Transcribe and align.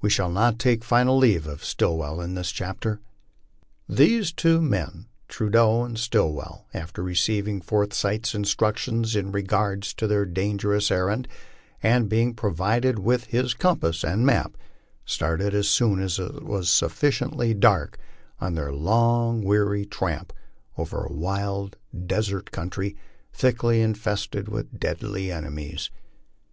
We 0.00 0.10
shall 0.10 0.30
not 0.30 0.60
take 0.60 0.84
final 0.84 1.18
leave 1.18 1.48
of 1.48 1.64
Stillwell 1.64 2.20
in 2.20 2.34
this 2.36 2.52
chapter. 2.52 3.00
These 3.88 4.30
two 4.30 4.60
men, 4.62 5.06
Trudeau 5.26 5.82
and 5.82 5.98
Stillwell, 5.98 6.68
after 6.72 7.02
receiving 7.02 7.60
Forsytn's 7.60 8.30
instruc 8.32 8.76
tions 8.76 9.16
in 9.16 9.32
regard 9.32 9.82
to 9.82 10.06
their 10.06 10.24
dangerous 10.24 10.92
errand, 10.92 11.26
and 11.82 12.08
being 12.08 12.32
provided 12.34 13.00
with 13.00 13.24
his 13.24 13.54
com 13.54 13.80
pass 13.80 14.04
and 14.04 14.24
map, 14.24 14.56
started 15.04 15.52
as 15.52 15.66
soon 15.68 16.00
as 16.00 16.20
it 16.20 16.44
was 16.44 16.70
sufficiently 16.70 17.52
dark 17.52 17.98
on 18.40 18.54
thir 18.54 18.70
long, 18.70 19.42
weary 19.42 19.84
tramp 19.84 20.32
over 20.78 21.02
a 21.04 21.12
wild, 21.12 21.76
desert 22.06 22.52
country, 22.52 22.96
thickly 23.32 23.80
infested 23.80 24.46
with 24.46 24.78
deadly 24.78 25.32
enemies. 25.32 25.90